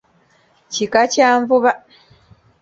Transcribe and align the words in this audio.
Kika 0.73 1.01
kya 1.13 1.29
Nvuba. 1.41 1.71